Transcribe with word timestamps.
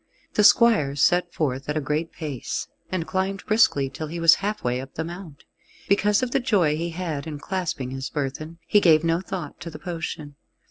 The 0.33 0.43
squire 0.43 0.95
set 0.95 1.31
forth 1.31 1.69
at 1.69 1.77
a 1.77 1.79
great 1.79 2.11
pace, 2.11 2.67
and 2.91 3.05
climbed 3.05 3.45
briskly 3.45 3.87
till 3.87 4.07
he 4.07 4.19
was 4.19 4.33
halfway 4.41 4.81
up 4.81 4.95
the 4.95 5.03
mount. 5.03 5.43
Because 5.87 6.23
of 6.23 6.31
the 6.31 6.39
joy 6.39 6.75
he 6.75 6.89
had 6.89 7.27
in 7.27 7.37
clasping 7.37 7.91
his 7.91 8.09
burthen, 8.09 8.57
he 8.65 8.79
gave 8.81 9.03
no 9.03 9.21
thought 9.21 9.59
to 9.59 9.69
the 9.69 9.77
potion. 9.77 10.37